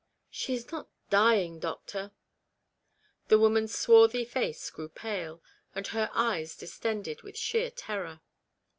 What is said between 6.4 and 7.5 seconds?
distended with